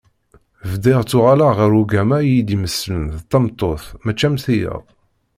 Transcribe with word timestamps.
Bdiɣ 0.71 0.99
ttuɣaleɣ 1.03 1.51
ɣer 1.59 1.71
ugama 1.81 2.17
iyi-d-imeslen 2.21 3.03
d 3.19 3.19
tameṭṭut 3.31 3.83
mačči 4.03 4.25
am 4.27 4.35
tiyaḍ. 4.43 4.83